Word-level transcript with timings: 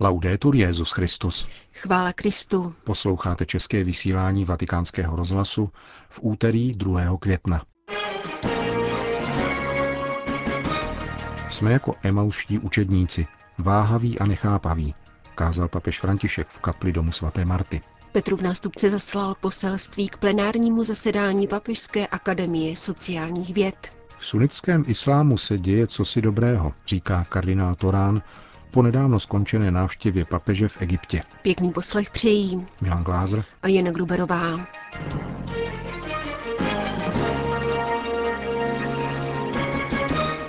Laudetur 0.00 0.56
Jezus 0.56 0.90
Christus. 0.90 1.46
Chvála 1.72 2.12
Kristu. 2.12 2.74
Posloucháte 2.84 3.46
české 3.46 3.84
vysílání 3.84 4.44
Vatikánského 4.44 5.16
rozhlasu 5.16 5.70
v 6.08 6.18
úterý 6.22 6.72
2. 6.72 7.16
května. 7.20 7.62
Jsme 11.48 11.72
jako 11.72 11.94
emauští 12.02 12.58
učedníci, 12.58 13.26
váhaví 13.58 14.18
a 14.18 14.26
nechápaví, 14.26 14.94
kázal 15.34 15.68
papež 15.68 16.00
František 16.00 16.48
v 16.48 16.58
kapli 16.58 16.92
domu 16.92 17.12
svaté 17.12 17.44
Marty. 17.44 17.80
Petru 18.12 18.36
v 18.36 18.42
nástupce 18.42 18.90
zaslal 18.90 19.34
poselství 19.40 20.08
k 20.08 20.16
plenárnímu 20.16 20.84
zasedání 20.84 21.46
Papežské 21.46 22.06
akademie 22.06 22.76
sociálních 22.76 23.54
věd. 23.54 23.92
V 24.18 24.26
sunnickém 24.26 24.84
islámu 24.86 25.38
se 25.38 25.58
děje 25.58 25.86
cosi 25.86 26.22
dobrého, 26.22 26.72
říká 26.86 27.24
kardinál 27.24 27.74
Torán 27.74 28.22
po 28.76 28.82
nedávno 28.82 29.20
skončené 29.20 29.70
návštěvě 29.70 30.24
papeže 30.24 30.68
v 30.68 30.82
Egyptě. 30.82 31.22
Pěkný 31.42 31.72
poslech 31.72 32.10
přejí 32.10 32.66
Milan 32.80 33.04
Glázer 33.04 33.44
a 33.62 33.68
Jana 33.68 33.90
Gruberová. 33.90 34.66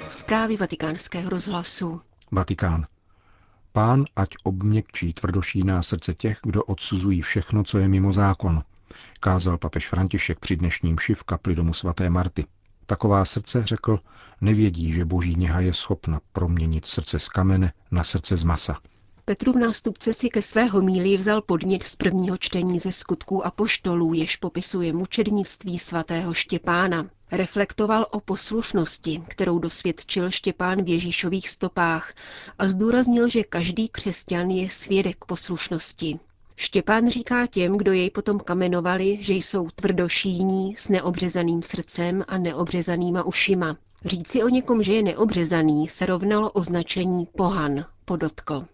Zprávy 0.07 0.57
vatikánského 0.57 1.29
rozhlasu. 1.29 2.01
Vatikán. 2.31 2.85
Pán 3.71 4.05
ať 4.15 4.29
obměkčí 4.43 5.13
tvrdošíná 5.13 5.83
srdce 5.83 6.13
těch, 6.13 6.39
kdo 6.43 6.63
odsuzují 6.63 7.21
všechno, 7.21 7.63
co 7.63 7.77
je 7.77 7.87
mimo 7.87 8.13
zákon, 8.13 8.63
kázal 9.19 9.57
papež 9.57 9.87
František 9.87 10.39
při 10.39 10.55
dnešním 10.55 10.99
šiv 10.99 11.23
kapli 11.23 11.55
domu 11.55 11.73
svaté 11.73 12.09
Marty. 12.09 12.45
Taková 12.89 13.25
srdce, 13.25 13.61
řekl, 13.65 13.99
nevědí, 14.41 14.93
že 14.93 15.05
boží 15.05 15.35
něha 15.35 15.59
je 15.59 15.73
schopna 15.73 16.21
proměnit 16.31 16.85
srdce 16.85 17.19
z 17.19 17.29
kamene 17.29 17.73
na 17.91 18.03
srdce 18.03 18.37
z 18.37 18.43
masa. 18.43 18.77
Petru 19.25 19.53
v 19.53 19.57
nástupce 19.57 20.13
si 20.13 20.29
ke 20.29 20.41
svého 20.41 20.81
míli 20.81 21.17
vzal 21.17 21.41
podnět 21.41 21.83
z 21.83 21.95
prvního 21.95 22.37
čtení 22.37 22.79
ze 22.79 22.91
skutků 22.91 23.45
a 23.45 23.51
poštolů, 23.51 24.13
jež 24.13 24.35
popisuje 24.35 24.93
mučednictví 24.93 25.79
svatého 25.79 26.33
Štěpána. 26.33 27.09
Reflektoval 27.31 28.07
o 28.11 28.19
poslušnosti, 28.19 29.23
kterou 29.27 29.59
dosvědčil 29.59 30.31
Štěpán 30.31 30.83
v 30.83 30.87
Ježíšových 30.87 31.49
stopách 31.49 32.13
a 32.59 32.67
zdůraznil, 32.67 33.29
že 33.29 33.43
každý 33.43 33.89
křesťan 33.89 34.49
je 34.49 34.69
svědek 34.69 35.25
poslušnosti. 35.25 36.19
Štěpán 36.59 37.07
říká 37.09 37.47
těm, 37.47 37.77
kdo 37.77 37.91
jej 37.91 38.09
potom 38.09 38.39
kamenovali, 38.39 39.17
že 39.21 39.33
jsou 39.33 39.69
tvrdošíní 39.75 40.75
s 40.77 40.89
neobřezaným 40.89 41.63
srdcem 41.63 42.23
a 42.27 42.37
neobřezanýma 42.37 43.23
ušima. 43.23 43.77
Říci 44.05 44.43
o 44.43 44.49
někom, 44.49 44.83
že 44.83 44.93
je 44.93 45.03
neobřezaný, 45.03 45.87
se 45.87 46.05
rovnalo 46.05 46.51
označení 46.51 47.25
pohan, 47.25 47.85
podotkl. 48.05 48.65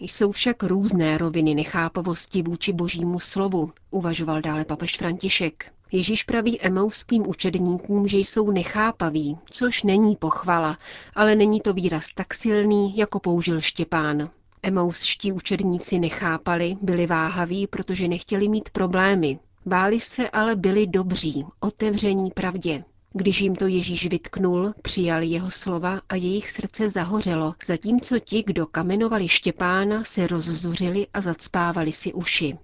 Jsou 0.00 0.32
však 0.32 0.62
různé 0.62 1.18
roviny 1.18 1.54
nechápavosti 1.54 2.42
vůči 2.42 2.72
božímu 2.72 3.20
slovu, 3.20 3.72
uvažoval 3.90 4.40
dále 4.40 4.64
papež 4.64 4.96
František. 4.96 5.72
Ježíš 5.92 6.22
praví 6.22 6.60
emauským 6.60 7.28
učedníkům, 7.28 8.08
že 8.08 8.18
jsou 8.18 8.50
nechápaví, 8.50 9.38
což 9.50 9.82
není 9.82 10.16
pochvala, 10.16 10.78
ale 11.14 11.34
není 11.34 11.60
to 11.60 11.74
výraz 11.74 12.06
tak 12.14 12.34
silný, 12.34 12.96
jako 12.96 13.20
použil 13.20 13.60
Štěpán. 13.60 14.30
Emausští 14.66 15.32
učedníci 15.32 15.98
nechápali, 15.98 16.76
byli 16.82 17.06
váhaví, 17.06 17.66
protože 17.66 18.08
nechtěli 18.08 18.48
mít 18.48 18.70
problémy. 18.70 19.38
Báli 19.66 20.00
se, 20.00 20.30
ale 20.30 20.56
byli 20.56 20.86
dobří, 20.86 21.44
otevření 21.60 22.30
pravdě. 22.30 22.84
Když 23.12 23.40
jim 23.40 23.56
to 23.56 23.66
Ježíš 23.66 24.08
vytknul, 24.08 24.74
přijali 24.82 25.26
jeho 25.26 25.50
slova 25.50 26.00
a 26.08 26.16
jejich 26.16 26.50
srdce 26.50 26.90
zahořelo, 26.90 27.54
zatímco 27.66 28.18
ti, 28.18 28.42
kdo 28.46 28.66
kamenovali 28.66 29.28
Štěpána, 29.28 30.04
se 30.04 30.26
rozzuřili 30.26 31.06
a 31.14 31.20
zacpávali 31.20 31.92
si 31.92 32.12
uši. 32.12 32.58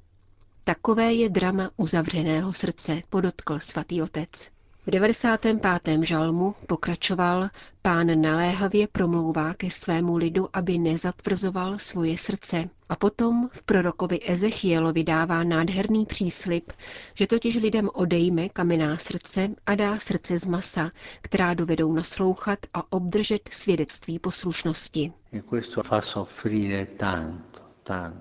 Takové 0.65 1.13
je 1.13 1.29
drama 1.29 1.71
uzavřeného 1.77 2.53
srdce, 2.53 3.03
podotkl 3.11 3.59
svatý 3.59 4.03
otec. 4.03 4.51
V 4.87 4.91
95. 4.91 6.03
žalmu 6.03 6.55
pokračoval, 6.67 7.49
pán 7.83 8.21
naléhavě 8.21 8.89
promlouvá 8.93 9.55
ke 9.55 9.71
svému 9.71 10.17
lidu, 10.17 10.49
aby 10.53 10.79
nezatvrzoval 10.79 11.79
svoje 11.79 12.19
srdce. 12.19 12.69
A 12.89 12.97
potom 12.97 13.49
v 13.53 13.63
prorokovi 13.63 14.19
Ezechielovi 14.27 15.05
dává 15.05 15.45
nádherný 15.45 16.07
příslip, 16.07 16.73
že 17.15 17.27
totiž 17.27 17.57
lidem 17.57 17.91
odejme 17.95 18.49
kamenná 18.49 18.97
srdce 18.97 19.49
a 19.67 19.75
dá 19.75 19.97
srdce 19.99 20.39
z 20.39 20.47
masa, 20.47 20.91
která 21.21 21.55
dovedou 21.55 21.93
naslouchat 21.93 22.59
a 22.75 22.93
obdržet 22.93 23.49
svědectví 23.53 24.19
poslušnosti. 24.19 25.13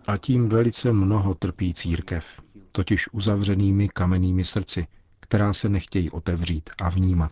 A 0.07 0.17
tím 0.17 0.49
velice 0.49 0.93
mnoho 0.93 1.35
trpí 1.35 1.73
církev, 1.73 2.25
totiž 2.71 3.13
uzavřenými 3.13 3.89
kamennými 3.89 4.45
srdci, 4.45 4.87
která 5.31 5.53
se 5.53 5.69
nechtějí 5.69 6.11
otevřít 6.11 6.69
a 6.81 6.89
vnímat. 6.89 7.31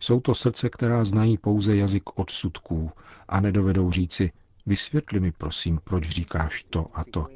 Jsou 0.00 0.20
to 0.20 0.34
srdce, 0.34 0.68
která 0.70 1.04
znají 1.04 1.38
pouze 1.38 1.76
jazyk 1.76 2.02
odsudků 2.18 2.90
a 3.28 3.40
nedovedou 3.40 3.90
říci, 3.92 4.32
vysvětli 4.66 5.20
mi 5.20 5.32
prosím, 5.32 5.80
proč 5.84 6.08
říkáš 6.08 6.64
to 6.70 6.86
a 6.94 7.04
to. 7.04 7.26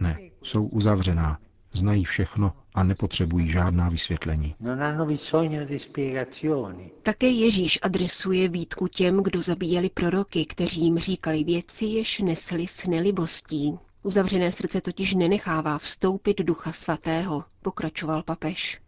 Ne, 0.00 0.18
jsou 0.42 0.66
uzavřená, 0.66 1.38
znají 1.72 2.04
všechno 2.04 2.52
a 2.74 2.82
nepotřebují 2.84 3.48
žádná 3.48 3.88
vysvětlení. 3.88 4.54
Také 7.02 7.26
Ježíš 7.28 7.78
adresuje 7.82 8.48
výtku 8.48 8.88
těm, 8.88 9.22
kdo 9.22 9.42
zabíjeli 9.42 9.90
proroky, 9.90 10.46
kteří 10.46 10.80
jim 10.80 10.98
říkali 10.98 11.44
věci, 11.44 11.84
jež 11.84 12.18
nesli 12.18 12.66
s 12.66 12.86
nelibostí. 12.86 13.78
Uzavřené 14.02 14.52
srdce 14.52 14.80
totiž 14.80 15.14
nenechává 15.14 15.78
vstoupit 15.78 16.38
ducha 16.38 16.72
svatého, 16.72 17.44
pokračoval 17.62 18.22
papež. 18.22 18.83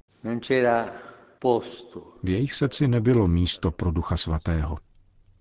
V 2.23 2.29
jejich 2.31 2.55
srdci 2.55 2.89
nebylo 2.89 3.29
místo 3.29 3.71
pro 3.71 3.91
Ducha 3.91 4.17
Svatého. 4.17 4.79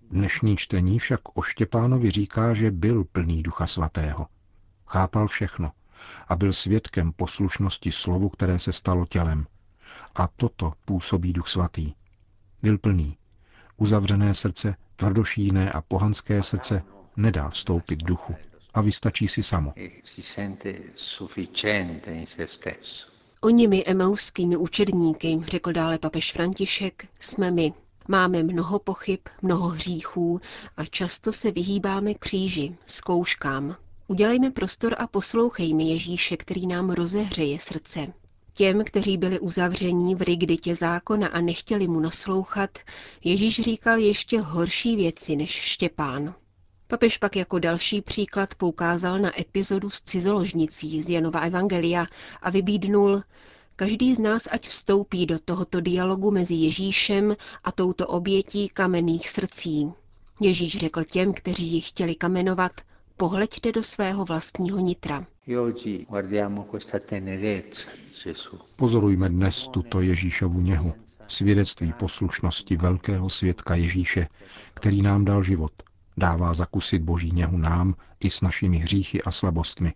Dnešní 0.02 0.58
čtení 0.58 1.00
však 1.00 1.38
o 1.38 1.42
Štěpánovi 1.42 2.12
říká, 2.12 2.54
že 2.54 2.72
byl 2.72 3.04
plný 3.04 3.44
Ducha 3.44 3.68
Svatého. 3.68 4.28
Chápal 4.88 5.28
všechno 5.28 5.72
a 6.28 6.36
byl 6.36 6.54
svědkem 6.54 7.12
poslušnosti 7.12 7.92
slovu, 7.92 8.30
které 8.30 8.60
se 8.60 8.74
stalo 8.74 9.06
tělem. 9.06 9.48
A 10.16 10.28
toto 10.28 10.74
působí 10.86 11.34
Duch 11.34 11.48
Svatý. 11.48 11.94
Byl 12.62 12.78
plný. 12.78 13.18
Uzavřené 13.78 14.34
srdce, 14.34 14.76
tvrdošíné 14.96 15.72
a 15.72 15.82
pohanské 15.82 16.44
srdce 16.44 16.84
nedá 17.18 17.50
vstoupit 17.50 17.96
duchu 18.04 18.36
a 18.74 18.82
vystačí 18.82 19.28
si 19.28 19.44
samo. 19.44 19.74
Onimi 23.46 23.84
emauskými 23.86 24.58
učedníky, 24.58 25.42
řekl 25.46 25.74
dále 25.74 25.98
papež 25.98 26.32
František, 26.32 27.08
jsme 27.20 27.52
my. 27.52 27.74
Máme 28.08 28.44
mnoho 28.44 28.80
pochyb, 28.80 29.20
mnoho 29.42 29.68
hříchů 29.68 30.42
a 30.78 30.86
často 30.86 31.34
se 31.34 31.52
vyhýbáme 31.52 32.14
kříži, 32.14 32.76
zkouškám. 32.86 33.76
Udělejme 34.08 34.52
prostor 34.52 34.96
a 34.98 35.08
poslouchejme 35.08 35.84
Ježíše, 35.84 36.38
který 36.38 36.68
nám 36.68 36.90
rozehřeje 36.90 37.60
srdce. 37.60 38.14
Těm, 38.54 38.84
kteří 38.84 39.18
byli 39.18 39.40
uzavření 39.40 40.16
v 40.16 40.22
rigiditě 40.22 40.76
zákona 40.76 41.28
a 41.28 41.42
nechtěli 41.42 41.88
mu 41.88 42.00
naslouchat, 42.00 42.80
Ježíš 43.24 43.62
říkal 43.62 44.00
ještě 44.00 44.40
horší 44.40 44.96
věci 44.96 45.36
než 45.36 45.52
Štěpán. 45.52 46.36
Papež 46.88 47.18
pak 47.18 47.36
jako 47.36 47.60
další 47.60 48.02
příklad 48.02 48.56
poukázal 48.56 49.20
na 49.20 49.40
epizodu 49.40 49.90
s 49.90 50.02
cizoložnicí 50.02 51.02
z 51.04 51.10
Janova 51.10 51.40
Evangelia 51.40 52.06
a 52.42 52.50
vybídnul, 52.50 53.22
každý 53.76 54.16
z 54.16 54.20
nás 54.20 54.48
ať 54.52 54.68
vstoupí 54.68 55.26
do 55.26 55.40
tohoto 55.40 55.82
dialogu 55.82 56.32
mezi 56.32 56.54
Ježíšem 56.54 57.36
a 57.64 57.72
touto 57.72 58.08
obětí 58.08 58.70
kamenných 58.70 59.30
srdcí. 59.30 59.92
Ježíš 60.40 60.78
řekl 60.78 61.04
těm, 61.04 61.34
kteří 61.34 61.68
ji 61.68 61.82
chtěli 61.82 62.16
kamenovat, 62.16 62.72
pohleďte 63.18 63.72
do 63.72 63.84
svého 63.84 64.26
vlastního 64.26 64.80
nitra. 64.80 65.26
Pozorujme 68.76 69.30
dnes 69.30 69.68
tuto 69.68 70.02
Ježíšovu 70.02 70.62
něhu, 70.62 70.94
svědectví 71.28 71.94
poslušnosti 71.94 72.78
velkého 72.78 73.30
svědka 73.30 73.76
Ježíše, 73.76 74.28
který 74.74 75.02
nám 75.02 75.26
dal 75.26 75.44
život– 75.44 75.72
Dává 76.18 76.54
zakusit 76.54 77.02
boží 77.02 77.32
něhu 77.32 77.58
nám 77.58 77.96
i 78.20 78.30
s 78.30 78.42
našimi 78.42 78.78
hříchy 78.78 79.22
a 79.22 79.32
slabostmi. 79.32 79.94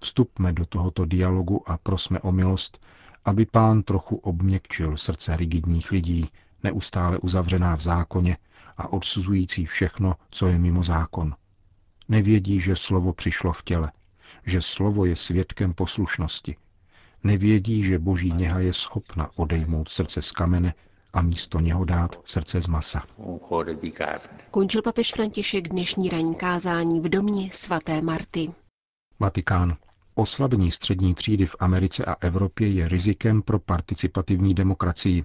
Vstupme 0.00 0.52
do 0.52 0.66
tohoto 0.66 1.04
dialogu 1.04 1.70
a 1.70 1.78
prosme 1.78 2.20
o 2.20 2.32
milost, 2.32 2.86
aby 3.24 3.46
pán 3.46 3.82
trochu 3.82 4.16
obměkčil 4.16 4.96
srdce 4.96 5.36
rigidních 5.36 5.90
lidí, 5.90 6.30
neustále 6.62 7.18
uzavřená 7.18 7.76
v 7.76 7.80
zákoně 7.80 8.36
a 8.76 8.92
odsuzující 8.92 9.66
všechno, 9.66 10.14
co 10.30 10.46
je 10.46 10.58
mimo 10.58 10.82
zákon. 10.82 11.34
Nevědí, 12.08 12.60
že 12.60 12.76
slovo 12.76 13.12
přišlo 13.12 13.52
v 13.52 13.62
těle, 13.62 13.92
že 14.46 14.62
slovo 14.62 15.04
je 15.04 15.16
svědkem 15.16 15.74
poslušnosti. 15.74 16.56
Nevědí, 17.24 17.84
že 17.84 17.98
boží 17.98 18.32
něha 18.32 18.58
je 18.58 18.72
schopna 18.72 19.30
odejmout 19.36 19.88
srdce 19.88 20.22
z 20.22 20.32
kamene 20.32 20.74
a 21.12 21.22
místo 21.22 21.60
něho 21.60 21.84
dát 21.84 22.16
srdce 22.24 22.62
z 22.62 22.66
masa. 22.66 23.02
Končil 24.50 24.82
papež 24.82 25.12
František 25.12 25.68
dnešní 25.68 26.08
ranní 26.08 26.34
kázání 26.34 27.00
v 27.00 27.08
domě 27.08 27.48
svaté 27.52 28.02
Marty. 28.02 28.50
Vatikán. 29.20 29.76
Oslabení 30.14 30.70
střední 30.70 31.14
třídy 31.14 31.46
v 31.46 31.56
Americe 31.60 32.04
a 32.04 32.16
Evropě 32.20 32.68
je 32.68 32.88
rizikem 32.88 33.42
pro 33.42 33.58
participativní 33.58 34.54
demokracii. 34.54 35.22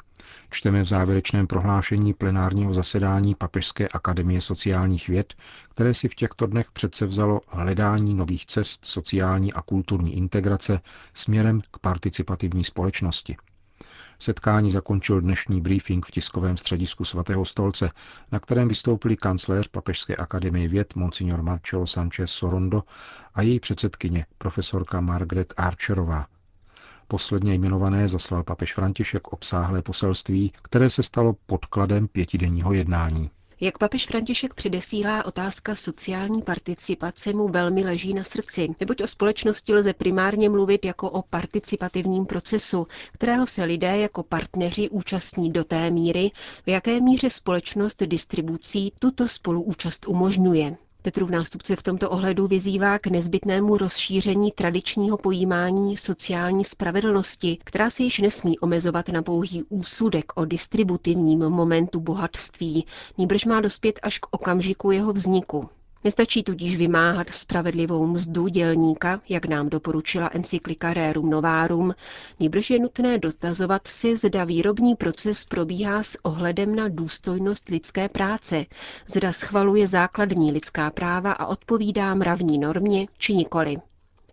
Čteme 0.50 0.82
v 0.82 0.86
závěrečném 0.88 1.48
prohlášení 1.48 2.14
plenárního 2.14 2.74
zasedání 2.74 3.36
Papežské 3.36 3.88
akademie 3.88 4.42
sociálních 4.42 5.08
věd, 5.08 5.34
které 5.70 5.94
si 5.94 6.08
v 6.08 6.16
těchto 6.16 6.46
dnech 6.48 6.72
předsevzalo 6.72 7.42
hledání 7.48 8.14
nových 8.14 8.46
cest 8.46 8.86
sociální 8.86 9.54
a 9.54 9.62
kulturní 9.62 10.18
integrace 10.18 10.82
směrem 11.14 11.62
k 11.72 11.80
participativní 11.80 12.64
společnosti. 12.64 13.36
Setkání 14.20 14.70
zakončil 14.70 15.22
dnešní 15.22 15.62
briefing 15.62 16.06
v 16.06 16.12
tiskovém 16.12 16.58
středisku 16.58 17.04
svatého 17.04 17.46
stolce, 17.46 17.90
na 18.32 18.40
kterém 18.40 18.68
vystoupili 18.68 19.16
kancléř 19.16 19.68
Papežské 19.68 20.16
akademie 20.16 20.68
věd 20.68 20.96
Monsignor 20.96 21.42
Marcelo 21.42 21.88
Sanchez 21.88 22.32
Sorondo 22.32 22.84
a 23.34 23.42
její 23.42 23.60
předsedkyně 23.60 24.26
profesorka 24.38 25.02
Margaret 25.02 25.54
Archerová. 25.58 26.28
Posledně 27.08 27.54
jmenované 27.54 28.08
zaslal 28.08 28.44
papež 28.44 28.74
František 28.74 29.28
obsáhlé 29.28 29.82
poselství, 29.82 30.54
které 30.62 30.90
se 30.90 31.04
stalo 31.04 31.36
podkladem 31.46 32.08
pětidenního 32.08 32.74
jednání. 32.74 33.30
Jak 33.62 33.78
papež 33.78 34.06
František 34.06 34.54
předesílá, 34.54 35.26
otázka 35.26 35.76
sociální 35.76 36.42
participace 36.42 37.34
mu 37.34 37.48
velmi 37.48 37.84
leží 37.84 38.14
na 38.14 38.24
srdci, 38.24 38.68
neboť 38.80 39.02
o 39.02 39.08
společnosti 39.08 39.74
lze 39.74 39.94
primárně 39.94 40.50
mluvit 40.50 40.86
jako 40.86 41.10
o 41.10 41.22
participativním 41.22 42.26
procesu, 42.26 42.88
kterého 43.14 43.46
se 43.46 43.64
lidé 43.64 43.98
jako 43.98 44.24
partneři 44.24 44.90
účastní 44.90 45.52
do 45.52 45.64
té 45.64 45.92
míry, 45.92 46.32
v 46.66 46.70
jaké 46.70 47.02
míře 47.02 47.30
společnost 47.30 48.04
distribucí 48.04 48.92
tuto 49.00 49.28
spoluúčast 49.28 50.08
umožňuje. 50.08 50.78
Petrův 51.06 51.30
nástupce 51.30 51.76
v 51.76 51.84
tomto 51.84 52.10
ohledu 52.10 52.48
vyzývá 52.48 53.00
k 53.00 53.08
nezbytnému 53.08 53.78
rozšíření 53.78 54.52
tradičního 54.52 55.18
pojímání 55.18 55.98
sociální 55.98 56.66
spravedlnosti, 56.66 57.58
která 57.64 57.90
se 57.90 58.04
již 58.04 58.20
nesmí 58.20 58.60
omezovat 58.60 59.10
na 59.10 59.22
pouhý 59.22 59.64
úsudek 59.64 60.26
o 60.36 60.46
distributivním 60.46 61.40
momentu 61.40 62.00
bohatství, 62.00 62.86
níbrž 63.18 63.46
má 63.46 63.62
dospět 63.62 64.00
až 64.04 64.20
k 64.20 64.26
okamžiku 64.32 64.92
jeho 64.92 65.14
vzniku. 65.14 65.70
Nestačí 66.06 66.44
tudíž 66.44 66.78
vymáhat 66.78 67.30
spravedlivou 67.30 68.08
mzdu 68.08 68.48
dělníka, 68.48 69.22
jak 69.30 69.46
nám 69.46 69.70
doporučila 69.70 70.30
encyklika 70.34 70.94
Rerum 70.94 71.30
Novarum, 71.30 71.94
nýbrž 72.40 72.70
je 72.70 72.80
nutné 72.80 73.18
dotazovat 73.18 73.88
si, 73.88 74.18
zda 74.18 74.44
výrobní 74.44 74.96
proces 74.96 75.46
probíhá 75.46 76.04
s 76.04 76.18
ohledem 76.26 76.76
na 76.76 76.88
důstojnost 76.88 77.70
lidské 77.70 78.10
práce, 78.10 78.66
zda 79.08 79.34
schvaluje 79.34 79.88
základní 79.88 80.52
lidská 80.52 80.90
práva 80.90 81.32
a 81.32 81.46
odpovídá 81.46 82.14
mravní 82.16 82.58
normě, 82.58 83.08
či 83.18 83.34
nikoli. 83.34 83.76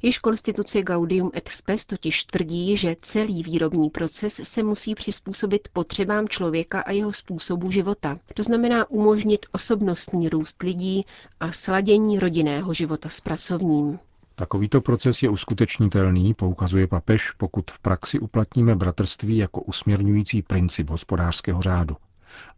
Již 0.02 0.18
konstituce 0.18 0.82
Gaudium 0.82 1.30
et 1.36 1.48
Spes 1.48 1.84
totiž 1.86 2.24
tvrdí, 2.24 2.76
že 2.76 2.96
celý 3.02 3.42
výrobní 3.42 3.90
proces 3.90 4.40
se 4.42 4.62
musí 4.62 4.94
přizpůsobit 4.94 5.68
potřebám 5.72 6.28
člověka 6.28 6.80
a 6.80 6.90
jeho 6.92 7.12
způsobu 7.12 7.70
života. 7.70 8.18
To 8.34 8.42
znamená 8.42 8.90
umožnit 8.90 9.46
osobnostní 9.52 10.28
růst 10.28 10.62
lidí 10.62 11.06
a 11.40 11.52
sladění 11.52 12.18
rodinného 12.18 12.74
života 12.74 13.08
s 13.08 13.20
pracovním. 13.20 13.98
Takovýto 14.34 14.80
proces 14.80 15.22
je 15.22 15.28
uskutečnitelný, 15.28 16.34
poukazuje 16.34 16.86
papež, 16.86 17.30
pokud 17.30 17.70
v 17.70 17.78
praxi 17.78 18.18
uplatníme 18.18 18.76
bratrství 18.76 19.36
jako 19.36 19.60
usměrňující 19.60 20.42
princip 20.42 20.90
hospodářského 20.90 21.62
řádu. 21.62 21.96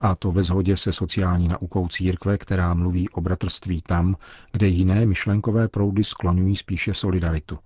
A 0.00 0.14
to 0.14 0.32
ve 0.32 0.42
shodě 0.42 0.76
se 0.76 0.92
sociální 0.92 1.48
naukou 1.48 1.88
církve, 1.88 2.38
která 2.38 2.74
mluví 2.74 3.08
o 3.08 3.20
bratrství 3.20 3.82
tam, 3.82 4.16
kde 4.52 4.66
jiné 4.66 5.06
myšlenkové 5.06 5.68
proudy 5.68 6.04
skloňují 6.04 6.56
spíše 6.56 6.94
solidaritu. 6.94 7.58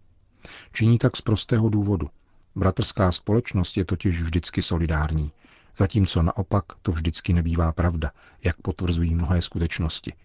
Činí 0.72 0.99
tak 0.99 1.16
z 1.16 1.20
prostého 1.20 1.69
důvodu. 1.69 2.08
Bratrská 2.56 3.12
společnost 3.12 3.76
je 3.76 3.84
totiž 3.84 4.20
vždycky 4.20 4.62
solidární, 4.62 5.31
zatímco 5.78 6.22
naopak 6.22 6.64
to 6.82 6.93
vždycky 6.93 7.32
nebývá 7.32 7.72
pravda, 7.72 8.11
jak 8.44 8.56
potvrzují 8.56 9.14
mnohé 9.14 9.43
skutečnosti– 9.43 10.12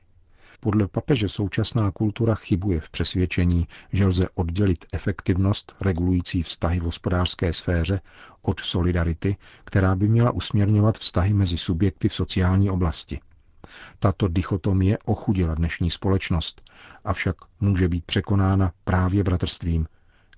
podle 0.64 0.88
papeže 0.88 1.30
současná 1.30 1.92
kultura 1.92 2.36
chybuje 2.36 2.80
v 2.80 2.90
přesvědčení, 2.90 3.68
že 3.94 4.06
lze 4.06 4.28
oddělit 4.36 4.86
efektivnost 4.94 5.76
regulující 5.82 6.44
vztahy 6.44 6.80
v 6.80 6.84
hospodářské 6.84 7.54
sféře 7.54 8.02
od 8.42 8.60
solidarity, 8.60 9.38
která 9.64 9.96
by 9.96 10.08
měla 10.08 10.32
usměrňovat 10.32 10.98
vztahy 10.98 11.34
mezi 11.34 11.58
subjekty 11.58 12.10
v 12.10 12.14
sociální 12.14 12.70
oblasti. 12.70 13.20
Tato 14.00 14.28
dichotomie 14.28 14.98
ochudila 15.06 15.56
dnešní 15.56 15.90
společnost, 15.90 16.72
avšak 17.04 17.36
může 17.60 17.90
být 17.90 18.06
překonána 18.06 18.72
právě 18.84 19.24
bratrstvím, 19.24 19.88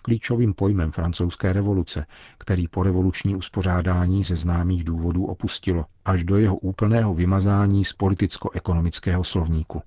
klíčovým 0.02 0.54
pojmem 0.54 0.92
francouzské 0.92 1.54
revoluce, 1.54 2.06
který 2.38 2.68
po 2.68 2.84
revoluční 2.84 3.36
uspořádání 3.36 4.24
ze 4.24 4.36
známých 4.36 4.84
důvodů 4.84 5.26
opustilo, 5.26 5.86
až 6.06 6.24
do 6.24 6.38
jeho 6.38 6.58
úplného 6.58 7.14
vymazání 7.14 7.86
z 7.86 7.94
politicko-ekonomického 7.94 9.24
slovníku. 9.24 9.82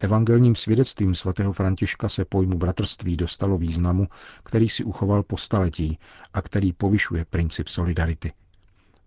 Evangelním 0.00 0.54
svědectvím 0.54 1.14
svatého 1.14 1.52
Františka 1.52 2.08
se 2.08 2.24
pojmu 2.24 2.58
bratrství 2.58 3.16
dostalo 3.16 3.58
významu, 3.58 4.06
který 4.42 4.68
si 4.68 4.84
uchoval 4.84 5.22
po 5.22 5.36
staletí 5.36 5.98
a 6.34 6.42
který 6.42 6.72
povyšuje 6.72 7.24
princip 7.24 7.68
solidarity. 7.68 8.32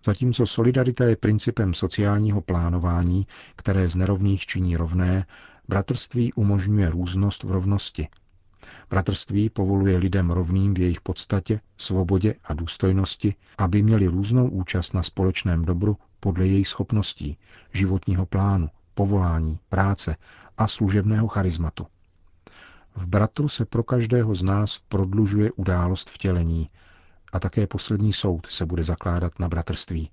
Zatímco 0.05 0.45
solidarita 0.45 1.05
je 1.05 1.15
principem 1.15 1.73
sociálního 1.73 2.41
plánování, 2.41 3.27
které 3.55 3.87
z 3.87 3.95
nerovných 3.95 4.45
činí 4.45 4.77
rovné, 4.77 5.25
bratrství 5.67 6.33
umožňuje 6.33 6.89
různost 6.89 7.43
v 7.43 7.51
rovnosti. 7.51 8.07
Bratrství 8.89 9.49
povoluje 9.49 9.97
lidem 9.97 10.31
rovným 10.31 10.73
v 10.73 10.79
jejich 10.79 11.01
podstatě, 11.01 11.59
svobodě 11.77 12.35
a 12.43 12.53
důstojnosti, 12.53 13.35
aby 13.57 13.83
měli 13.83 14.07
různou 14.07 14.49
účast 14.49 14.93
na 14.93 15.03
společném 15.03 15.65
dobru 15.65 15.97
podle 16.19 16.47
jejich 16.47 16.67
schopností, 16.67 17.37
životního 17.73 18.25
plánu, 18.25 18.69
povolání, 18.93 19.59
práce 19.69 20.15
a 20.57 20.67
služebného 20.67 21.27
charizmatu. 21.27 21.87
V 22.95 23.07
bratru 23.07 23.49
se 23.49 23.65
pro 23.65 23.83
každého 23.83 24.35
z 24.35 24.43
nás 24.43 24.79
prodlužuje 24.89 25.51
událost 25.51 26.09
vtělení 26.09 26.67
a 27.33 27.39
také 27.39 27.67
poslední 27.67 28.13
soud 28.13 28.47
se 28.49 28.65
bude 28.65 28.83
zakládat 28.83 29.39
na 29.39 29.49
bratrství, 29.49 30.09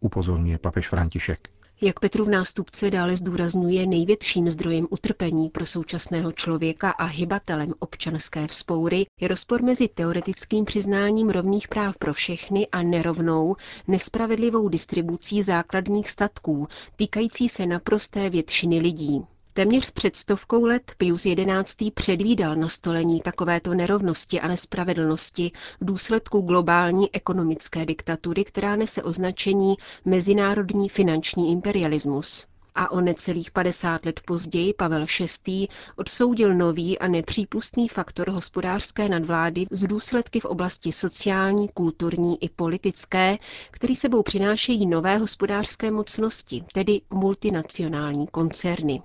upozorňuje 0.00 0.58
papež 0.58 0.88
František. 0.88 1.48
Jak 1.80 2.00
Petrův 2.00 2.28
nástupce 2.28 2.90
dále 2.90 3.16
zdůrazňuje, 3.16 3.86
největším 3.86 4.50
zdrojem 4.50 4.86
utrpení 4.90 5.48
pro 5.48 5.66
současného 5.66 6.32
člověka 6.32 6.90
a 6.90 7.04
hybatelem 7.04 7.72
občanské 7.78 8.46
vzpoury 8.46 9.06
je 9.20 9.28
rozpor 9.28 9.62
mezi 9.62 9.88
teoretickým 9.88 10.64
přiznáním 10.64 11.30
rovných 11.30 11.68
práv 11.68 11.98
pro 11.98 12.12
všechny 12.14 12.66
a 12.66 12.82
nerovnou, 12.82 13.56
nespravedlivou 13.88 14.68
distribucí 14.68 15.42
základních 15.42 16.10
statků, 16.10 16.68
týkající 16.96 17.48
se 17.48 17.66
naprosté 17.66 18.30
většiny 18.30 18.80
lidí. 18.80 19.24
Téměř 19.56 19.90
před 19.90 20.16
stovkou 20.16 20.64
let 20.66 20.92
Pius 20.98 21.22
XI. 21.64 21.90
předvídal 21.90 22.56
nastolení 22.56 23.20
takovéto 23.20 23.74
nerovnosti 23.74 24.40
a 24.40 24.48
nespravedlnosti 24.48 25.52
v 25.80 25.84
důsledku 25.84 26.40
globální 26.40 27.14
ekonomické 27.14 27.86
diktatury, 27.86 28.44
která 28.44 28.76
nese 28.76 29.02
označení 29.02 29.74
mezinárodní 30.04 30.88
finanční 30.88 31.52
imperialismus. 31.52 32.46
A 32.74 32.90
o 32.92 33.00
necelých 33.00 33.50
50 33.50 34.06
let 34.06 34.20
později 34.26 34.74
Pavel 34.74 35.06
VI. 35.46 35.68
odsoudil 35.96 36.54
nový 36.54 36.98
a 36.98 37.06
nepřípustný 37.08 37.88
faktor 37.88 38.28
hospodářské 38.30 39.08
nadvlády 39.08 39.66
z 39.70 39.86
důsledky 39.86 40.40
v 40.40 40.44
oblasti 40.44 40.92
sociální, 40.92 41.68
kulturní 41.74 42.42
i 42.44 42.48
politické, 42.48 43.36
který 43.70 43.96
sebou 43.96 44.22
přinášejí 44.22 44.86
nové 44.86 45.16
hospodářské 45.18 45.90
mocnosti, 45.90 46.64
tedy 46.72 47.00
multinacionální 47.10 48.26
koncerny. 48.26 49.02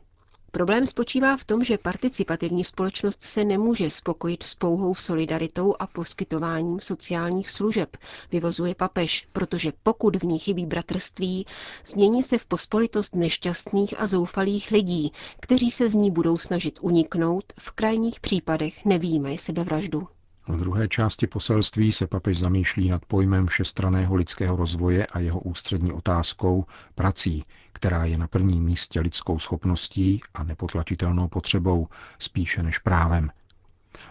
Problém 0.51 0.86
spočívá 0.86 1.38
v 1.38 1.44
tom, 1.44 1.63
že 1.63 1.77
participativní 1.77 2.63
společnost 2.63 3.24
se 3.24 3.44
nemůže 3.44 3.89
spokojit 3.89 4.44
s 4.44 4.56
pouhou 4.56 4.96
solidaritou 4.96 5.75
a 5.79 5.88
poskytováním 5.88 6.79
sociálních 6.82 7.50
služeb, 7.50 7.98
vyvozuje 8.32 8.75
papež, 8.75 9.27
protože 9.34 9.74
pokud 9.84 10.15
v 10.15 10.24
ní 10.24 10.39
chybí 10.39 10.65
bratrství, 10.65 11.46
změní 11.86 12.24
se 12.24 12.38
v 12.38 12.46
pospolitost 12.46 13.15
nešťastných 13.15 14.00
a 14.01 14.08
zoufalých 14.08 14.72
lidí, 14.72 15.12
kteří 15.39 15.72
se 15.72 15.89
z 15.89 15.96
ní 15.96 16.12
budou 16.12 16.38
snažit 16.38 16.79
uniknout, 16.82 17.44
v 17.60 17.72
krajních 17.72 18.20
případech 18.20 18.86
nevíme 18.86 19.38
sebevraždu. 19.38 20.08
V 20.50 20.58
druhé 20.58 20.88
části 20.88 21.27
poselství 21.27 21.91
se 21.91 22.08
papež 22.08 22.39
zamýšlí 22.39 22.89
nad 22.89 23.06
pojmem 23.06 23.48
všestraného 23.48 24.15
lidského 24.15 24.56
rozvoje 24.56 25.06
a 25.06 25.20
jeho 25.20 25.39
ústřední 25.39 25.91
otázkou 25.91 26.65
prací, 26.96 27.44
která 27.74 28.06
je 28.06 28.18
na 28.18 28.27
prvním 28.27 28.63
místě 28.63 29.00
lidskou 29.00 29.39
schopností 29.39 30.22
a 30.34 30.44
nepotlačitelnou 30.44 31.27
potřebou 31.27 31.88
spíše 32.20 32.63
než 32.63 32.79
právem. 32.79 33.32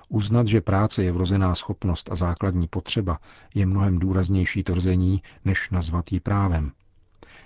Uznat, 0.08 0.46
že 0.46 0.60
práce 0.60 1.04
je 1.04 1.12
vrozená 1.12 1.54
schopnost 1.54 2.12
a 2.12 2.14
základní 2.14 2.68
potřeba, 2.68 3.18
je 3.54 3.66
mnohem 3.66 3.98
důraznější 3.98 4.62
tvrzení, 4.62 5.22
než 5.44 5.70
nazvat 5.70 6.12
ji 6.12 6.20
právem. 6.20 6.72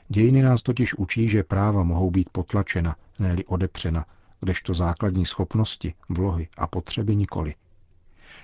Dějiny 0.08 0.42
nás 0.42 0.62
totiž 0.62 0.94
učí, 0.94 1.28
že 1.28 1.42
práva 1.42 1.82
mohou 1.82 2.10
být 2.10 2.28
potlačena, 2.32 2.96
ne 3.18 3.36
odepřena, 3.46 4.06
kdežto 4.40 4.74
základní 4.74 5.26
schopnosti, 5.26 5.94
vlohy 6.08 6.48
a 6.56 6.66
potřeby 6.66 7.16
nikoli. 7.16 7.54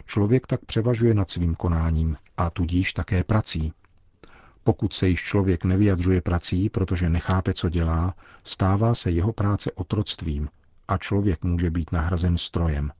Člověk 0.07 0.47
tak 0.47 0.65
převažuje 0.65 1.15
nad 1.15 1.31
svým 1.31 1.55
konáním 1.55 2.17
a 2.37 2.51
tudíž 2.51 2.93
také 2.93 3.25
prací. 3.25 3.73
Pokud 4.65 4.93
se 4.93 5.09
již 5.09 5.23
člověk 5.23 5.65
nevyjadřuje 5.65 6.21
prací, 6.21 6.69
protože 6.69 7.11
nechápe, 7.11 7.55
co 7.55 7.69
dělá, 7.69 8.15
stává 8.45 8.95
se 8.95 9.11
jeho 9.11 9.33
práce 9.33 9.73
otroctvím 9.73 10.49
a 10.89 10.99
člověk 10.99 11.45
může 11.45 11.71
být 11.71 11.93
nahrazen 11.93 12.39
strojem, 12.39 12.93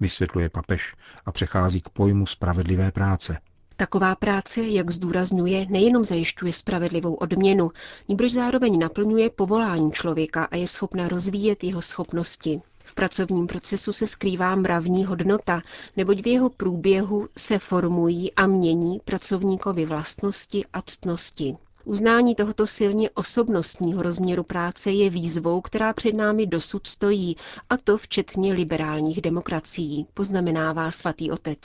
vysvětluje 0.00 0.48
papež 0.48 0.94
a 1.26 1.32
přechází 1.32 1.80
k 1.80 1.88
pojmu 1.88 2.26
spravedlivé 2.26 2.92
práce. 2.92 3.38
Taková 3.76 4.14
práce, 4.14 4.60
jak 4.60 4.90
zdůrazňuje, 4.90 5.66
nejenom 5.68 6.04
zajišťuje 6.04 6.52
spravedlivou 6.52 7.14
odměnu, 7.14 7.70
níbrž 8.08 8.32
zároveň 8.32 8.78
naplňuje 8.78 9.30
povolání 9.30 9.92
člověka 9.92 10.44
a 10.44 10.56
je 10.56 10.66
schopna 10.68 11.08
rozvíjet 11.08 11.64
jeho 11.64 11.82
schopnosti. 11.82 12.60
V 12.88 12.94
pracovním 12.94 13.46
procesu 13.46 13.92
se 13.92 14.06
skrývá 14.06 14.54
mravní 14.54 15.04
hodnota, 15.04 15.62
neboť 15.96 16.22
v 16.22 16.26
jeho 16.26 16.50
průběhu 16.50 17.26
se 17.38 17.58
formují 17.58 18.32
a 18.32 18.46
mění 18.46 19.00
pracovníkovi 19.04 19.86
vlastnosti 19.86 20.64
a 20.72 20.82
ctnosti. 20.82 21.56
Uznání 21.84 22.34
tohoto 22.34 22.66
silně 22.66 23.10
osobnostního 23.10 24.02
rozměru 24.02 24.42
práce 24.42 24.90
je 24.90 25.10
výzvou, 25.10 25.60
která 25.60 25.92
před 25.92 26.14
námi 26.14 26.46
dosud 26.46 26.86
stojí, 26.86 27.36
a 27.70 27.76
to 27.76 27.98
včetně 27.98 28.52
liberálních 28.52 29.20
demokracií, 29.20 30.06
poznamenává 30.14 30.90
svatý 30.90 31.30
otec. 31.30 31.58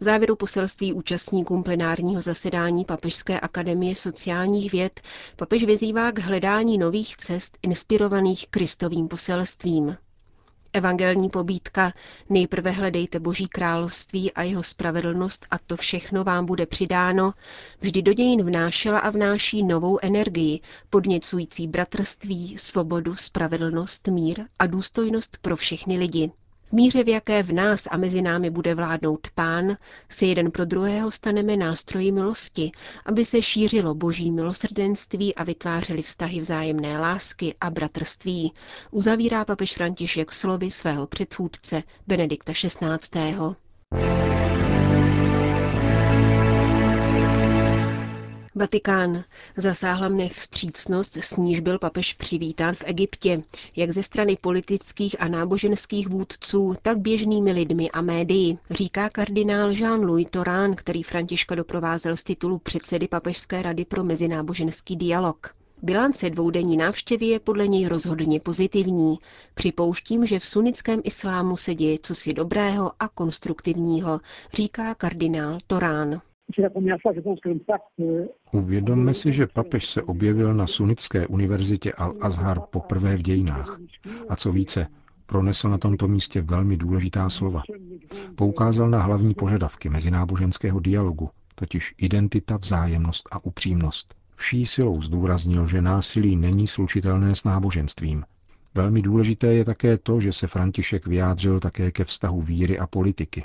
V 0.00 0.04
závěru 0.04 0.36
poselství 0.36 0.92
účastníkům 0.92 1.62
plenárního 1.62 2.20
zasedání 2.20 2.84
Papežské 2.84 3.40
akademie 3.40 3.94
sociálních 3.94 4.72
věd 4.72 5.00
papež 5.36 5.64
vyzývá 5.64 6.12
k 6.12 6.18
hledání 6.18 6.78
nových 6.78 7.16
cest 7.16 7.58
inspirovaných 7.62 8.46
Kristovým 8.50 9.08
poselstvím. 9.08 9.96
Evangelní 10.72 11.28
pobídka 11.28 11.92
Nejprve 12.28 12.70
hledejte 12.70 13.20
Boží 13.20 13.48
království 13.48 14.32
a 14.32 14.42
jeho 14.42 14.62
spravedlnost 14.62 15.46
a 15.50 15.58
to 15.58 15.76
všechno 15.76 16.24
vám 16.24 16.46
bude 16.46 16.66
přidáno, 16.66 17.34
vždy 17.80 18.02
do 18.02 18.12
dějin 18.12 18.42
vnášela 18.42 18.98
a 18.98 19.10
vnáší 19.10 19.62
novou 19.62 19.98
energii, 20.02 20.60
podněcující 20.90 21.66
bratrství, 21.68 22.58
svobodu, 22.58 23.14
spravedlnost, 23.14 24.08
mír 24.08 24.44
a 24.58 24.66
důstojnost 24.66 25.38
pro 25.42 25.56
všechny 25.56 25.98
lidi. 25.98 26.30
V 26.70 26.72
míře, 26.72 27.04
v 27.04 27.08
jaké 27.08 27.42
v 27.42 27.52
nás 27.52 27.88
a 27.90 27.96
mezi 27.96 28.22
námi 28.22 28.50
bude 28.50 28.74
vládnout 28.74 29.28
pán, 29.34 29.76
se 30.08 30.26
jeden 30.26 30.50
pro 30.50 30.64
druhého 30.64 31.10
staneme 31.10 31.56
nástroji 31.56 32.12
milosti, 32.12 32.72
aby 33.06 33.24
se 33.24 33.42
šířilo 33.42 33.94
boží 33.94 34.30
milosrdenství 34.30 35.34
a 35.34 35.44
vytvářely 35.44 36.02
vztahy 36.02 36.40
vzájemné 36.40 36.98
lásky 36.98 37.54
a 37.60 37.70
bratrství, 37.70 38.52
uzavírá 38.90 39.44
papež 39.44 39.74
František 39.74 40.32
slovy 40.32 40.70
svého 40.70 41.06
předchůdce 41.06 41.82
Benedikta 42.06 42.52
XVI. 42.52 43.10
Vatikán. 48.54 49.24
Zasáhla 49.56 50.08
mne 50.08 50.28
vstřícnost, 50.28 51.16
s 51.16 51.36
níž 51.36 51.60
byl 51.60 51.78
papež 51.78 52.12
přivítán 52.12 52.74
v 52.74 52.82
Egyptě, 52.86 53.42
jak 53.76 53.90
ze 53.90 54.02
strany 54.02 54.36
politických 54.40 55.16
a 55.22 55.28
náboženských 55.28 56.08
vůdců, 56.08 56.74
tak 56.82 56.98
běžnými 56.98 57.52
lidmi 57.52 57.90
a 57.90 58.00
médii, 58.00 58.58
říká 58.70 59.10
kardinál 59.10 59.70
Jean-Louis 59.70 60.30
Torán, 60.30 60.74
který 60.74 61.02
Františka 61.02 61.54
doprovázel 61.54 62.16
z 62.16 62.24
titulu 62.24 62.58
předsedy 62.58 63.08
Papežské 63.08 63.62
rady 63.62 63.84
pro 63.84 64.04
mezináboženský 64.04 64.96
dialog. 64.96 65.54
Bilance 65.82 66.30
dvoudenní 66.30 66.76
návštěvy 66.76 67.26
je 67.26 67.40
podle 67.40 67.68
něj 67.68 67.86
rozhodně 67.86 68.40
pozitivní. 68.40 69.18
Připouštím, 69.54 70.26
že 70.26 70.38
v 70.38 70.46
sunnickém 70.46 71.00
islámu 71.04 71.56
se 71.56 71.74
děje 71.74 71.98
cosi 72.02 72.32
dobrého 72.32 72.92
a 73.00 73.08
konstruktivního, 73.08 74.20
říká 74.54 74.94
kardinál 74.94 75.58
Torán. 75.66 76.20
Uvědomme 78.52 79.14
si, 79.14 79.32
že 79.32 79.46
papež 79.46 79.86
se 79.88 80.02
objevil 80.02 80.54
na 80.54 80.66
sunnické 80.66 81.26
univerzitě 81.26 81.90
Al-Azhar 81.90 82.60
poprvé 82.60 83.16
v 83.16 83.22
dějinách. 83.22 83.80
A 84.28 84.36
co 84.36 84.52
více, 84.52 84.86
pronesl 85.26 85.68
na 85.68 85.78
tomto 85.78 86.08
místě 86.08 86.40
velmi 86.42 86.76
důležitá 86.76 87.30
slova. 87.30 87.62
Poukázal 88.36 88.90
na 88.90 89.02
hlavní 89.02 89.34
požadavky 89.34 89.88
mezináboženského 89.88 90.80
dialogu, 90.80 91.30
totiž 91.54 91.94
identita, 91.98 92.56
vzájemnost 92.56 93.28
a 93.32 93.44
upřímnost. 93.44 94.14
Vší 94.34 94.66
silou 94.66 95.02
zdůraznil, 95.02 95.66
že 95.66 95.82
násilí 95.82 96.36
není 96.36 96.66
slučitelné 96.66 97.34
s 97.34 97.44
náboženstvím. 97.44 98.24
Velmi 98.74 99.02
důležité 99.02 99.46
je 99.54 99.64
také 99.64 99.98
to, 99.98 100.20
že 100.20 100.32
se 100.32 100.46
František 100.46 101.06
vyjádřil 101.06 101.60
také 101.60 101.90
ke 101.90 102.04
vztahu 102.04 102.40
víry 102.40 102.78
a 102.78 102.86
politiky. 102.86 103.44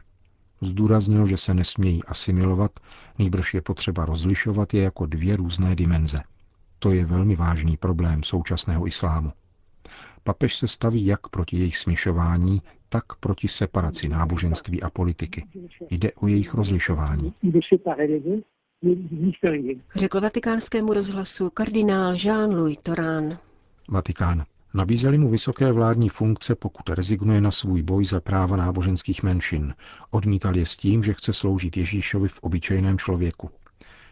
Zdůraznil, 0.66 1.26
že 1.26 1.38
se 1.38 1.54
nesmějí 1.54 2.04
asimilovat, 2.04 2.72
nýbrž 3.20 3.54
je 3.54 3.62
potřeba 3.62 4.06
rozlišovat 4.06 4.74
je 4.74 4.82
jako 4.82 5.06
dvě 5.06 5.36
různé 5.36 5.76
dimenze. 5.76 6.20
To 6.80 6.92
je 6.92 7.06
velmi 7.06 7.36
vážný 7.36 7.78
problém 7.78 8.24
současného 8.24 8.88
islámu. 8.88 9.32
Papež 10.24 10.56
se 10.56 10.68
staví 10.68 11.06
jak 11.06 11.28
proti 11.28 11.58
jejich 11.58 11.78
směšování, 11.78 12.62
tak 12.90 13.04
proti 13.20 13.48
separaci 13.48 14.10
náboženství 14.10 14.82
a 14.84 14.90
politiky. 14.90 15.46
Jde 15.90 16.12
o 16.12 16.28
jejich 16.28 16.54
rozlišování. 16.54 17.34
Řekl 19.96 20.22
vatikánskému 20.22 20.94
rozhlasu 20.94 21.50
kardinál 21.50 22.14
Jean-Louis 22.14 22.78
Torán. 22.84 23.38
Vatikán. 23.90 24.46
Nabízeli 24.76 25.18
mu 25.18 25.30
vysoké 25.30 25.72
vládní 25.72 26.10
funkce, 26.10 26.56
pokud 26.56 26.90
rezignuje 26.90 27.42
na 27.42 27.52
svůj 27.52 27.82
boj 27.84 28.06
za 28.06 28.20
práva 28.20 28.58
náboženských 28.58 29.24
menšin. 29.24 29.74
Odmítal 30.12 30.58
je 30.58 30.66
s 30.66 30.76
tím, 30.76 31.04
že 31.04 31.14
chce 31.14 31.34
sloužit 31.34 31.78
Ježíšovi 31.78 32.28
v 32.28 32.40
obyčejném 32.40 32.98
člověku. 32.98 33.50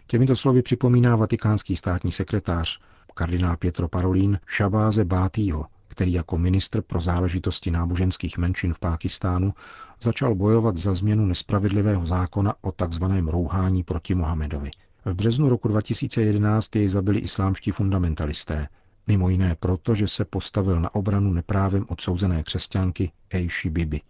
Těmito 0.07 0.35
slovy 0.35 0.61
připomíná 0.61 1.15
vatikánský 1.15 1.75
státní 1.75 2.11
sekretář, 2.11 2.79
kardinál 3.13 3.57
Pietro 3.57 3.87
Parolin, 3.87 4.39
Šabáze 4.47 5.05
Bátýho, 5.05 5.65
který 5.87 6.13
jako 6.13 6.37
ministr 6.37 6.81
pro 6.81 7.01
záležitosti 7.01 7.71
náboženských 7.71 8.37
menšin 8.37 8.73
v 8.73 8.79
Pákistánu 8.79 9.53
začal 10.01 10.35
bojovat 10.35 10.77
za 10.77 10.93
změnu 10.93 11.25
nespravedlivého 11.25 12.05
zákona 12.05 12.53
o 12.61 12.71
tzv. 12.71 13.03
rouhání 13.27 13.83
proti 13.83 14.15
Mohamedovi. 14.15 14.71
V 15.05 15.13
březnu 15.13 15.49
roku 15.49 15.67
2011 15.67 16.75
jej 16.75 16.87
zabili 16.87 17.19
islámští 17.19 17.71
fundamentalisté, 17.71 18.67
Mimo 19.07 19.29
jiné 19.29 19.55
proto, 19.55 19.95
že 19.95 20.07
se 20.07 20.25
postavil 20.25 20.81
na 20.81 20.95
obranu 20.95 21.33
neprávem 21.33 21.85
odsouzené 21.87 22.43
křesťanky 22.43 23.11
Eishi 23.29 23.69
Bibi. 23.69 24.01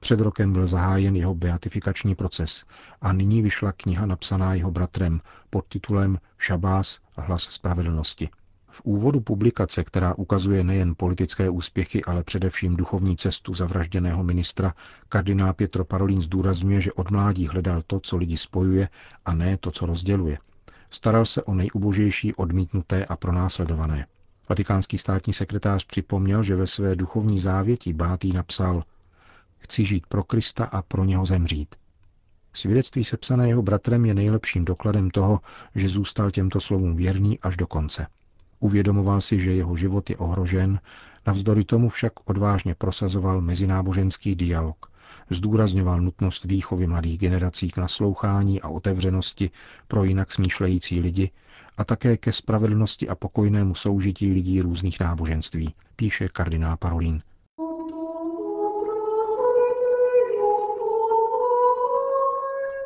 Před 0.00 0.20
rokem 0.20 0.52
byl 0.52 0.66
zahájen 0.66 1.16
jeho 1.16 1.34
beatifikační 1.34 2.14
proces 2.14 2.64
a 3.00 3.12
nyní 3.12 3.42
vyšla 3.42 3.72
kniha 3.72 4.06
napsaná 4.06 4.54
jeho 4.54 4.70
bratrem 4.70 5.20
pod 5.50 5.64
titulem 5.68 6.18
Šabás 6.38 7.00
hlas 7.16 7.42
spravedlnosti. 7.42 8.28
V 8.68 8.80
úvodu 8.84 9.20
publikace, 9.20 9.84
která 9.84 10.14
ukazuje 10.14 10.64
nejen 10.64 10.94
politické 10.96 11.50
úspěchy, 11.50 12.04
ale 12.04 12.24
především 12.24 12.76
duchovní 12.76 13.16
cestu 13.16 13.54
zavražděného 13.54 14.24
ministra, 14.24 14.74
kardinál 15.08 15.52
Pietro 15.52 15.84
Parolin 15.84 16.22
zdůrazňuje, 16.22 16.80
že 16.80 16.92
od 16.92 17.10
mládí 17.10 17.48
hledal 17.48 17.82
to, 17.86 18.00
co 18.00 18.16
lidi 18.16 18.36
spojuje, 18.36 18.88
a 19.24 19.34
ne 19.34 19.56
to, 19.56 19.70
co 19.70 19.86
rozděluje– 19.86 20.38
Staral 20.94 21.24
se 21.26 21.42
o 21.42 21.54
nejubožejší 21.54 22.34
odmítnuté 22.34 23.04
a 23.04 23.16
pronásledované. 23.16 24.06
Vatikánský 24.48 24.98
státní 24.98 25.32
sekretář 25.32 25.84
připomněl, 25.84 26.42
že 26.42 26.56
ve 26.56 26.66
své 26.66 26.96
duchovní 26.96 27.40
závěti 27.40 27.92
Bátý 27.92 28.32
napsal 28.32 28.82
Chci 29.58 29.84
žít 29.84 30.06
pro 30.06 30.24
Krista 30.24 30.64
a 30.64 30.82
pro 30.82 31.04
něho 31.04 31.26
zemřít. 31.26 31.74
Svědectví 32.52 33.04
sepsané 33.04 33.48
jeho 33.48 33.62
bratrem 33.62 34.04
je 34.04 34.14
nejlepším 34.14 34.64
dokladem 34.64 35.10
toho, 35.10 35.40
že 35.74 35.88
zůstal 35.88 36.30
těmto 36.30 36.60
slovům 36.60 36.96
věrný 36.96 37.40
až 37.40 37.56
do 37.56 37.66
konce. 37.66 38.06
Uvědomoval 38.60 39.20
si, 39.20 39.40
že 39.40 39.52
jeho 39.52 39.76
život 39.76 40.10
je 40.10 40.16
ohrožen, 40.16 40.80
navzdory 41.26 41.64
tomu 41.64 41.88
však 41.88 42.12
odvážně 42.24 42.74
prosazoval 42.74 43.40
mezináboženský 43.40 44.34
dialog, 44.34 44.91
zdůrazňoval 45.30 46.00
nutnost 46.00 46.44
výchovy 46.44 46.86
mladých 46.86 47.18
generací 47.18 47.70
k 47.70 47.76
naslouchání 47.76 48.60
a 48.60 48.68
otevřenosti 48.68 49.50
pro 49.88 50.04
jinak 50.04 50.32
smýšlející 50.32 51.00
lidi 51.00 51.30
a 51.76 51.84
také 51.84 52.16
ke 52.16 52.32
spravedlnosti 52.32 53.08
a 53.08 53.14
pokojnému 53.14 53.74
soužití 53.74 54.32
lidí 54.32 54.60
různých 54.60 55.00
náboženství, 55.00 55.74
píše 55.96 56.28
kardinál 56.28 56.76
Parolín. 56.76 57.22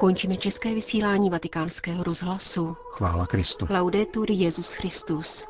Končíme 0.01 0.37
české 0.37 0.75
vysílání 0.75 1.31
vatikánského 1.31 2.05
rozhlasu. 2.05 2.77
Chvála 2.91 3.27
Kristu. 3.27 3.67
Laudetur 3.71 4.31
Jezus 4.31 4.75
Christus. 4.75 5.47